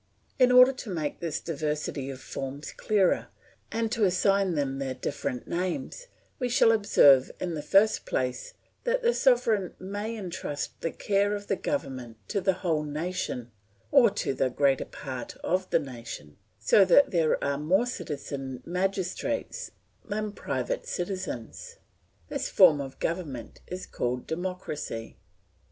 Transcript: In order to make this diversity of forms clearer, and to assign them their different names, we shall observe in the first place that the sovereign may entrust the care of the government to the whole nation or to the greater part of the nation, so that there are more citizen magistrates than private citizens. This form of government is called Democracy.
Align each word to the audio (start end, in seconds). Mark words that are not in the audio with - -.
In 0.39 0.51
order 0.51 0.71
to 0.73 0.89
make 0.89 1.19
this 1.19 1.39
diversity 1.39 2.09
of 2.09 2.19
forms 2.19 2.71
clearer, 2.71 3.27
and 3.71 3.91
to 3.91 4.03
assign 4.03 4.55
them 4.55 4.79
their 4.79 4.95
different 4.95 5.47
names, 5.47 6.07
we 6.39 6.49
shall 6.49 6.71
observe 6.71 7.29
in 7.39 7.53
the 7.53 7.61
first 7.61 8.07
place 8.07 8.55
that 8.83 9.03
the 9.03 9.13
sovereign 9.13 9.75
may 9.77 10.17
entrust 10.17 10.71
the 10.81 10.89
care 10.89 11.35
of 11.35 11.45
the 11.45 11.55
government 11.55 12.17
to 12.29 12.41
the 12.41 12.53
whole 12.65 12.81
nation 12.81 13.51
or 13.91 14.09
to 14.09 14.33
the 14.33 14.49
greater 14.49 14.85
part 14.85 15.35
of 15.43 15.69
the 15.69 15.77
nation, 15.77 16.35
so 16.59 16.83
that 16.83 17.11
there 17.11 17.37
are 17.43 17.59
more 17.59 17.85
citizen 17.85 18.63
magistrates 18.65 19.69
than 20.03 20.31
private 20.31 20.87
citizens. 20.87 21.75
This 22.27 22.49
form 22.49 22.81
of 22.81 22.97
government 22.97 23.61
is 23.67 23.85
called 23.85 24.25
Democracy. 24.25 25.19